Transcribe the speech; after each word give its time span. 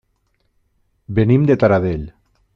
Venim 1.21 1.47
de 1.51 1.59
Taradell. 1.65 2.11